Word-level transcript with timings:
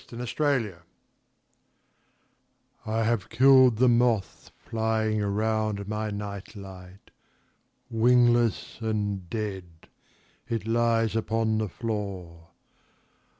Moth 0.11 0.35
Terror 0.35 0.81
I 2.87 3.03
HAVE 3.03 3.29
killed 3.29 3.77
the 3.77 3.87
moth 3.87 4.49
flying 4.57 5.21
around 5.21 5.87
my 5.87 6.09
night 6.09 6.55
light; 6.55 7.11
wingless 7.87 8.79
and 8.81 9.29
dead 9.29 9.89
it 10.49 10.65
lies 10.65 11.15
upon 11.15 11.59
the 11.59 11.69
floor. 11.69 12.47